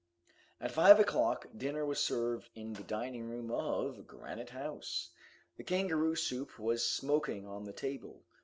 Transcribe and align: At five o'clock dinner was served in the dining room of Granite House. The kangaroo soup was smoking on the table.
At 0.59 0.71
five 0.71 0.99
o'clock 0.99 1.45
dinner 1.55 1.85
was 1.85 1.99
served 1.99 2.49
in 2.55 2.73
the 2.73 2.81
dining 2.83 3.29
room 3.29 3.51
of 3.51 4.07
Granite 4.07 4.49
House. 4.49 5.11
The 5.57 5.63
kangaroo 5.63 6.15
soup 6.15 6.57
was 6.57 6.83
smoking 6.83 7.45
on 7.45 7.65
the 7.65 7.71
table. 7.73 8.23